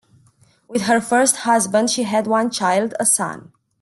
[0.67, 3.51] With her first husband she had one child, a son.